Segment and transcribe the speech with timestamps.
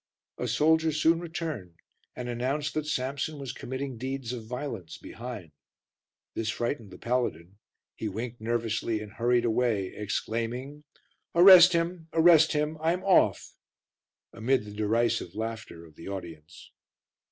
[0.39, 1.75] A soldier soon returned
[2.15, 5.51] and announced that Samson was committing deeds of violence behind.
[6.33, 7.59] This frightened the paladin;
[7.93, 10.85] he winked nervously and hurried away, exclaiming
[11.35, 13.53] "Arrest him, arrest him; I'm off,"
[14.33, 16.71] amid the derisive laughter of the audience.